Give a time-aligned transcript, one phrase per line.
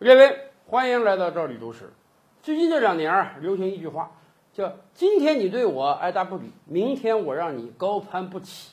[0.00, 1.92] 列位，欢迎来到这里读史。
[2.40, 4.12] 最近这两年啊，流行一句话，
[4.52, 8.70] 叫“今天你对我爱答不理，明天我让你高攀不起”。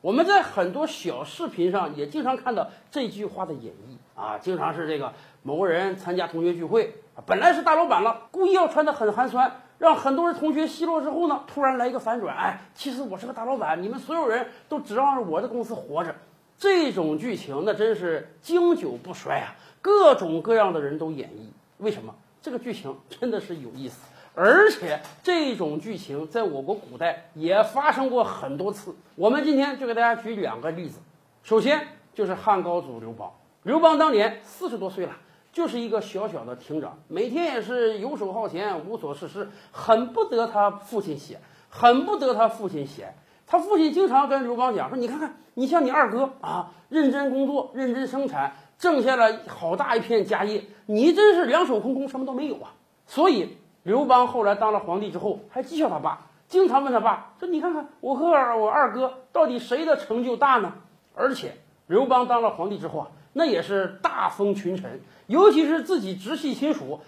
[0.00, 5.12] 我们在很多小视频上也经常看到这句话的演绎啊，经常是这个
[5.42, 6.94] 某个人参加同学聚会，
[7.26, 16.14] 本来是大老板了，故意要穿得很寒酸，让很多人同学奚落之后呢，突然来一个反转，哎，其实我是个大老板，你们所有人都指望着我的公司活着。
[16.60, 19.56] 这种剧情那真是经久不衰啊！
[19.80, 21.46] 各种各样的人都演绎，
[21.78, 22.14] 为什么？
[22.42, 24.02] 这个剧情真的是有意思，
[24.34, 28.94] 而且这种剧情在我国古代也发生过很多次。
[29.14, 31.00] 我们今天就给大家举两个例子。
[31.42, 35.16] 首先就是汉高祖刘邦，刘邦当年四十多岁了，
[35.54, 41.38] 就是一个小小的亭长，每天也是游手好闲，无所事事，很不得他父亲喜，
[41.70, 43.02] 很不得他父亲喜。
[43.50, 52.70] 他父亲经常跟刘邦讲说：“你看看，你像你二哥啊，认真工作，认真生产，挣下了好大一片家业，你真是两手空空，什么都没有啊。”
[53.08, 60.74] 所以刘邦后来当了皇帝之后，还讥笑他爸，经常问他爸说：“你看看我和我二哥到底谁的成就大呢？”
[61.16, 61.56] 而且
[61.88, 67.00] 刘邦当了皇帝之后啊，那也是大封群臣，尤其是自己直系亲属，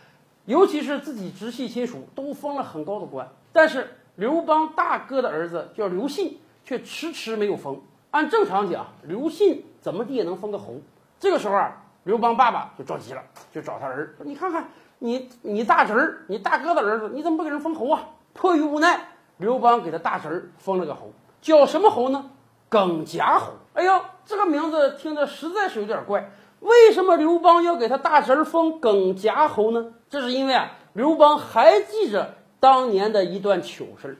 [0.47, 3.99] 尤其是自己直系亲属都封了很高的官，但是。
[4.17, 7.81] 刘邦大哥的儿子叫刘信，却迟迟没有封。
[8.11, 10.75] 按正常讲，刘信怎么地也能封个侯。
[11.19, 14.69] 这个时候啊，刘邦爸爸就着急了，就找他儿说：“你看看，
[14.99, 22.31] 你你大侄儿，你大哥的儿子，你怎么不给人封侯啊？”迫于无奈，刘邦给他大侄儿封了个侯，叫什么侯呢？
[22.69, 23.53] 耿夹侯。
[23.73, 26.31] 哎呦，这个名字听着实在是有点怪。
[26.61, 29.95] 为什么刘邦要给他大侄儿封耿夹侯呢？
[30.11, 32.35] 这是因为啊，刘邦还记着。
[32.63, 34.17] 当年的一段糗事儿，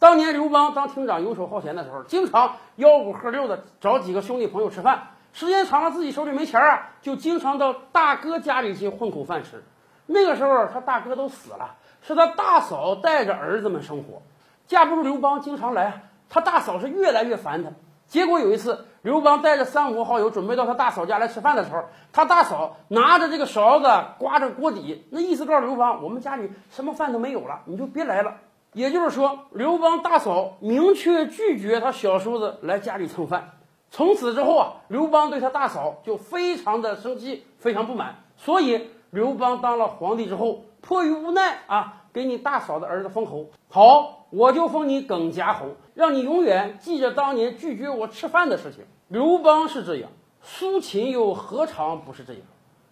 [0.00, 9.62] 当年刘邦当厅长游手好闲的时候，经常吆五喝六的找几个兄弟朋友吃饭，时间长了自己手里没钱啊，就经常到大哥家里去混口饭吃。
[10.06, 14.20] 那个时候他大哥都死了，是他大嫂带着儿子们生活，
[14.66, 17.70] 架不住刘邦经常来，他大嫂是越来越烦他。
[18.12, 28.34] 结果有一次，刘邦带着三五好友准备到他大嫂家来吃饭的时候，他大嫂拿着这个勺子刮着锅底，那意思告诉刘邦，我们家里什么饭都没有了，你就别来了。
[28.74, 33.52] 也就是说，刘邦大嫂明确拒绝他小叔子来家里蹭饭。
[33.90, 38.16] 从此之后啊，刘邦对他大嫂就非常的生气，非常不满。
[38.36, 41.94] 所以刘邦当了皇帝之后，迫于无奈啊。
[42.12, 48.82] 给你大嫂的儿子封侯，好，我就封你耿夹侯，让你永远记着当年拒绝我吃饭的事情。
[49.08, 50.10] 刘邦是这样，
[50.40, 52.42] 苏秦又何尝不是这样？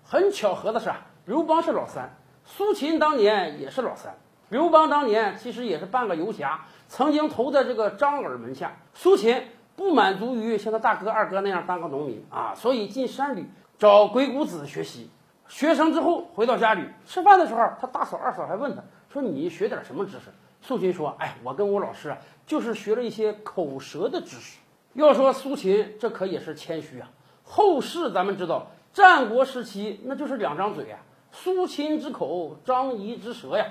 [0.05, 2.15] 很巧合的是啊，刘邦是老三，
[2.45, 4.15] 苏秦当年也是老三。
[4.51, 8.77] 刘邦当年其实也是半个游侠，曾经投在这个张耳门下。
[8.93, 9.43] 苏秦
[9.77, 13.47] 不满足于像他大哥二哥那样当个农民啊，所以进山里
[13.79, 15.09] 找鬼谷子学习。
[15.49, 18.83] 学成之后回到家里吃饭的时候，他大嫂二嫂还问他。
[19.11, 20.27] 说你学点什么知识？
[20.63, 24.59] 苏秦说：“哎，我跟我老师啊，就是学了一些口舌的知识。
[24.95, 27.11] 要说苏秦，这可也是谦虚啊。
[27.43, 30.99] 后世咱们知道，战国时期那就是两张嘴啊，
[31.33, 33.67] 苏秦之口，张仪之舌呀。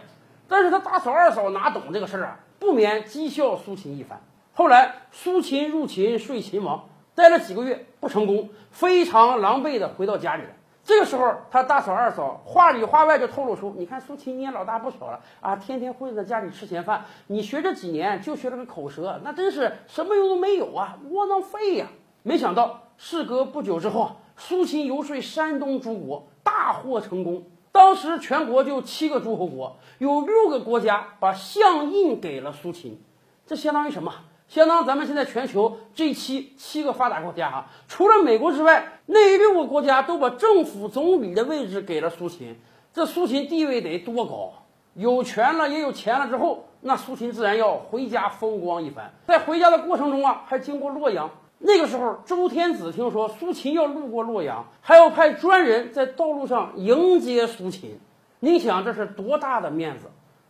[0.47, 2.39] 但是他大嫂二嫂哪懂这个事儿啊？
[2.57, 4.21] 不免讥笑苏秦一番。
[4.53, 10.49] 后来苏秦入秦睡秦王，待了几个月不成功，非常狼狈的回到家里了。”
[10.89, 17.05] 这个时候，他大嫂、二嫂话里话外就透露出：“你看苏秦，你也老大不小了啊，天天混在家里吃闲饭。
[17.27, 21.85] 你学这几年就学了个口舌，那真是什么用都没有啊，窝囊废呀！”
[22.23, 27.43] 没想到，事隔不久之后，苏秦游说山东诸国，大获成功。
[27.71, 32.99] 当时全国就七个诸侯国，有六个国家把相印给了苏秦，
[33.45, 34.11] 这相当于什么？
[34.49, 42.59] 相当咱们现在全球这七七个发达国家哈，除了美国之外，那六个国家都把政府总理的位置给了苏秦。
[42.91, 44.51] 这苏秦地位得多高？
[44.95, 49.13] 有权了也有钱了之后，那苏秦自然要回家风光一番。
[49.27, 51.29] 在回家的过程中啊，还经过洛阳。
[51.59, 57.99] 那个时候，周天子听说苏秦要路过洛阳，还要派专人在道路上迎接苏秦。
[58.39, 60.07] 你想这是多大的面子？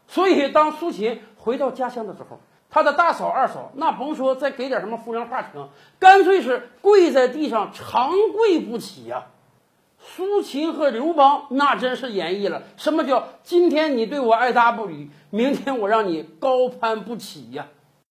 [0.07, 2.39] 所以当苏秦回到家乡的时候。
[2.69, 5.68] 他的大嫂、二嫂，那甭说再给点什么风凉话听，
[5.98, 9.25] 干脆是跪在地上长跪不起呀。
[10.01, 17.68] 苏秦和刘邦那真是演绎了什么叫今天你对我爱答不理，明天我让你高攀不起呀。